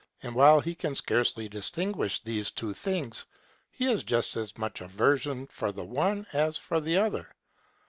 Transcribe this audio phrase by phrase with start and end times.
[0.23, 3.27] And while he can scarcely distinguish these two things,
[3.69, 7.29] he has just as much aversion for the one as for the other.